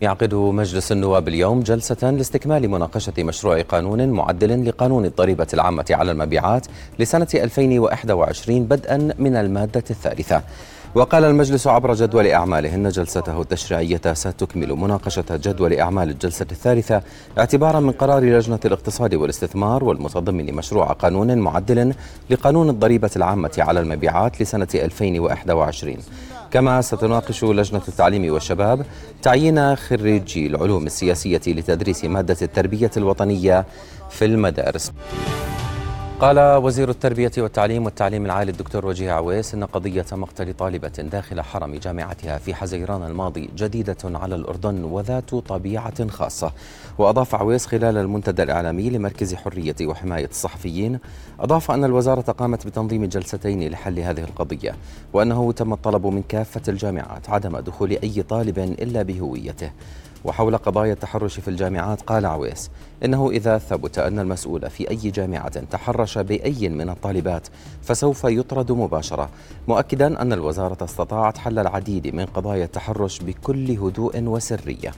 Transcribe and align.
يعقد 0.00 0.34
مجلس 0.34 0.92
النواب 0.92 1.28
اليوم 1.28 1.60
جلسة 1.60 2.10
لاستكمال 2.10 2.68
مناقشة 2.68 3.12
مشروع 3.18 3.62
قانون 3.62 4.08
معدل 4.08 4.68
لقانون 4.68 5.04
الضريبة 5.04 5.46
العامة 5.54 5.84
على 5.90 6.10
المبيعات 6.10 6.66
لسنة 6.98 7.26
2021 7.34 8.64
بدءا 8.64 9.14
من 9.18 9.36
المادة 9.36 9.84
الثالثة. 9.90 10.42
وقال 10.94 11.24
المجلس 11.24 11.66
عبر 11.66 11.94
جدول 11.94 12.26
أعماله 12.26 12.74
أن 12.74 12.88
جلسته 12.88 13.40
التشريعية 13.40 14.00
ستكمل 14.12 14.72
مناقشة 14.72 15.24
جدول 15.30 15.72
أعمال 15.72 16.10
الجلسة 16.10 16.46
الثالثة 16.52 17.02
اعتبارا 17.38 17.80
من 17.80 17.92
قرار 17.92 18.24
لجنة 18.24 18.60
الاقتصاد 18.64 19.14
والاستثمار 19.14 19.84
والمتضمن 19.84 20.54
مشروع 20.54 20.86
قانون 20.86 21.38
معدل 21.38 21.94
لقانون 22.30 22.70
الضريبة 22.70 23.10
العامة 23.16 23.52
على 23.58 23.80
المبيعات 23.80 24.42
لسنة 24.42 24.68
2021 24.74 25.96
كما 26.54 26.80
ستناقش 26.80 27.44
لجنة 27.44 27.82
التعليم 27.88 28.32
والشباب 28.32 28.86
تعيين 29.22 29.76
خريجي 29.76 30.46
العلوم 30.46 30.86
السياسية 30.86 31.40
لتدريس 31.46 32.04
مادة 32.04 32.36
التربية 32.42 32.90
الوطنية 32.96 33.66
في 34.10 34.24
المدارس. 34.24 34.92
قال 36.20 36.56
وزير 36.56 36.90
التربية 36.90 37.32
والتعليم 37.38 37.84
والتعليم 37.84 38.24
العالي 38.24 38.50
الدكتور 38.50 38.86
وجيه 38.86 39.12
عويس 39.12 39.54
أن 39.54 39.64
قضية 39.64 40.04
مقتل 40.12 40.54
طالبة 40.54 40.88
داخل 40.88 41.40
حرم 41.40 41.74
جامعتها 41.74 42.38
في 42.38 42.54
حزيران 42.54 43.02
الماضي 43.02 43.50
جديدة 43.56 43.96
على 44.04 44.34
الأردن 44.34 44.84
وذات 44.84 45.34
طبيعة 45.34 46.08
خاصة. 46.08 46.52
وأضاف 46.98 47.34
عويس 47.34 47.66
خلال 47.66 47.98
المنتدى 47.98 48.42
الإعلامي 48.42 48.90
لمركز 48.90 49.34
حرية 49.34 49.74
وحماية 49.82 50.26
الصحفيين 50.26 50.98
أضاف 51.40 51.70
أن 51.70 51.84
الوزارة 51.84 52.32
قامت 52.32 52.66
بتنظيم 52.66 53.04
جلستين 53.04 53.68
لحل 53.68 53.98
هذه 53.98 54.20
القضية 54.20 54.74
وأنه 55.12 55.52
تم 55.52 55.72
الطلب 55.72 56.06
من 56.06 56.22
كافة 56.22 56.62
الجامعات 56.68 57.30
عدم 57.30 57.58
دخول 57.58 57.90
أي 57.90 58.22
طالب 58.22 58.58
إلا 58.58 59.02
بهويته. 59.02 59.70
وحول 60.24 60.56
قضايا 60.56 60.92
التحرش 60.92 61.40
في 61.40 61.48
الجامعات 61.48 62.02
قال 62.02 62.26
عويس 62.26 62.70
إنه 63.04 63.30
إذا 63.30 63.58
ثبت 63.58 63.98
أن 63.98 64.18
المسؤول 64.18 64.70
في 64.70 64.90
أي 64.90 64.96
جامعة 64.96 65.60
تحرش 65.60 66.18
بأي 66.18 66.68
من 66.68 66.88
الطالبات 66.88 67.48
فسوف 67.82 68.24
يطرد 68.24 68.72
مباشرة 68.72 69.28
مؤكدا 69.68 70.22
أن 70.22 70.32
الوزارة 70.32 70.84
استطاعت 70.84 71.38
حل 71.38 71.58
العديد 71.58 72.14
من 72.14 72.26
قضايا 72.26 72.64
التحرش 72.64 73.18
بكل 73.18 73.70
هدوء 73.70 74.22
وسرية. 74.22 74.92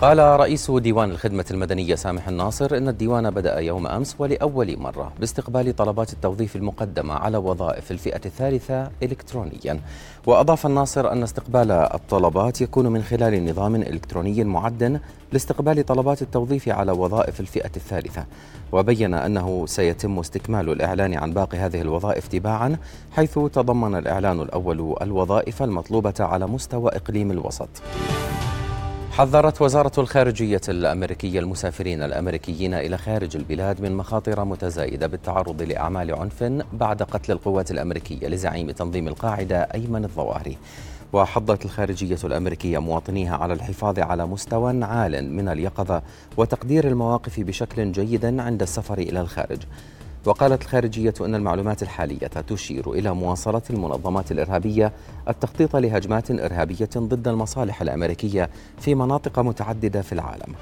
قال 0.00 0.18
رئيس 0.18 0.70
ديوان 0.70 1.10
الخدمة 1.10 1.44
المدنية 1.50 1.94
سامح 1.94 2.28
الناصر 2.28 2.76
إن 2.76 2.88
الديوان 2.88 3.30
بدأ 3.30 3.58
يوم 3.58 3.86
أمس 3.86 4.16
ولأول 4.18 4.78
مرة 4.78 5.12
باستقبال 5.20 5.76
طلبات 5.76 6.12
التوظيف 6.12 6.56
المقدمة 6.56 7.14
على 7.14 7.36
وظائف 7.36 7.90
الفئة 7.90 8.20
الثالثة 8.26 8.90
إلكترونيا. 9.02 9.80
وأضاف 10.26 10.66
الناصر 10.66 11.12
أن 11.12 11.22
استقبال 11.22 11.70
الطلبات 11.70 12.60
يكون 12.60 12.86
من 12.86 13.02
خلال 13.02 13.44
نظام 13.44 13.74
إلكتروني 13.74 14.44
معد 14.44 15.00
لاستقبال 15.32 15.86
طلبات 15.86 16.22
التوظيف 16.22 16.68
على 16.68 16.92
وظائف 16.92 17.40
الفئة 17.40 17.72
الثالثة. 17.76 18.24
وبين 18.72 19.14
أنه 19.14 19.66
سيتم 19.66 20.18
استكمال 20.18 20.70
الإعلان 20.70 21.14
عن 21.14 21.32
باقي 21.32 21.58
هذه 21.58 21.80
الوظائف 21.80 22.28
تباعا 22.28 22.76
حيث 23.12 23.38
تضمن 23.38 23.94
الإعلان 23.94 24.40
الأول 24.40 24.96
الوظائف 25.02 25.62
المطلوبة 25.62 26.14
على 26.20 26.46
مستوى 26.46 26.88
إقليم 26.88 27.30
الوسط. 27.30 27.68
حذرت 29.20 29.62
وزارة 29.62 30.00
الخارجية 30.00 30.60
الأمريكية 30.68 31.40
المسافرين 31.40 32.02
الأمريكيين 32.02 32.74
إلى 32.74 32.98
خارج 32.98 33.36
البلاد 33.36 33.80
من 33.80 33.96
مخاطر 33.96 34.44
متزايدة 34.44 35.06
بالتعرض 35.06 35.62
لأعمال 35.62 36.14
عنف 36.14 36.44
بعد 36.72 37.02
قتل 37.02 37.32
القوات 37.32 37.70
الأمريكية 37.70 38.28
لزعيم 38.28 38.70
تنظيم 38.70 39.08
القاعدة 39.08 39.56
أيمن 39.56 40.04
الظواهري. 40.04 40.58
وحضت 41.12 41.64
الخارجية 41.64 42.18
الأمريكية 42.24 42.78
مواطنيها 42.78 43.36
على 43.36 43.54
الحفاظ 43.54 43.98
على 43.98 44.26
مستوى 44.26 44.84
عال 44.84 45.32
من 45.32 45.48
اليقظة 45.48 46.02
وتقدير 46.36 46.88
المواقف 46.88 47.40
بشكل 47.40 47.92
جيد 47.92 48.24
عند 48.40 48.62
السفر 48.62 48.98
إلى 48.98 49.20
الخارج. 49.20 49.58
وقالت 50.24 50.62
الخارجية 50.62 51.14
أن 51.20 51.34
المعلومات 51.34 51.82
الحالية 51.82 52.26
تشير 52.26 52.92
إلى 52.92 53.14
مواصلة 53.14 53.62
المنظمات 53.70 54.32
الإرهابية 54.32 54.92
التخطيط 55.28 55.76
لهجمات 55.76 56.30
إرهابية 56.30 56.88
ضد 56.96 57.28
المصالح 57.28 57.82
الأمريكية 57.82 58.50
في 58.78 58.94
مناطق 58.94 59.38
متعددة 59.38 60.02
في 60.02 60.12
العالم. 60.12 60.54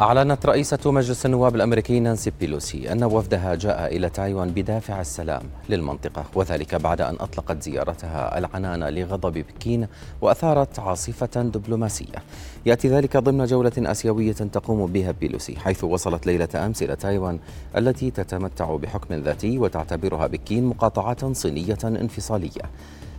أعلنت 0.00 0.46
رئيسة 0.46 0.78
مجلس 0.86 1.26
النواب 1.26 1.56
الأمريكي 1.56 2.00
نانسي 2.00 2.32
بيلوسي 2.40 2.92
أن 2.92 3.04
وفدها 3.04 3.54
جاء 3.54 3.96
إلى 3.96 4.08
تايوان 4.08 4.50
بدافع 4.50 5.00
السلام 5.00 5.42
للمنطقة 5.68 6.24
وذلك 6.34 6.74
بعد 6.74 7.00
أن 7.00 7.16
أطلقت 7.20 7.62
زيارتها 7.62 8.38
العنان 8.38 8.84
لغضب 8.84 9.32
بكين 9.32 9.86
وأثارت 10.20 10.78
عاصفة 10.78 11.42
دبلوماسية. 11.42 12.22
يأتي 12.66 12.88
ذلك 12.88 13.16
ضمن 13.16 13.44
جولة 13.44 13.72
آسيوية 13.78 14.32
تقوم 14.32 14.86
بها 14.86 15.10
بيلوسي 15.10 15.56
حيث 15.56 15.84
وصلت 15.84 16.26
ليلة 16.26 16.48
أمس 16.66 16.82
إلى 16.82 16.96
تايوان 16.96 17.38
التي 17.76 18.10
تتمتع 18.10 18.76
بحكم 18.76 19.14
ذاتي 19.14 19.58
وتعتبرها 19.58 20.26
بكين 20.26 20.64
مقاطعة 20.64 21.32
صينية 21.32 21.78
انفصالية. 21.84 22.62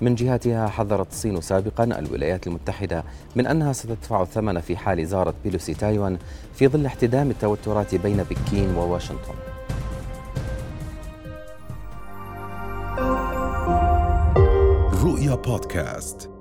من 0.00 0.14
جهتها 0.14 0.68
حذرت 0.68 1.10
الصين 1.10 1.40
سابقا 1.40 1.84
الولايات 1.84 2.46
المتحدة 2.46 3.04
من 3.36 3.46
أنها 3.46 3.72
ستدفع 3.72 4.22
الثمن 4.22 4.60
في 4.60 4.76
حال 4.76 5.06
زارت 5.06 5.34
بيلوسي 5.44 5.74
تايوان 5.74 6.18
في 6.54 6.68
ظل 6.68 6.86
احتدام 6.86 7.30
التوترات 7.30 7.94
بين 7.94 8.22
بكين 8.22 8.74
وواشنطن. 8.74 9.34
رؤيا 15.04 15.34
بودكاست. 15.34 16.37